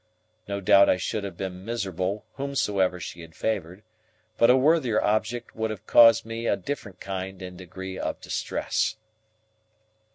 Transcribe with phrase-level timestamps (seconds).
[0.47, 3.83] No doubt I should have been miserable whomsoever she had favoured;
[4.35, 8.95] but a worthier object would have caused me a different kind and degree of distress.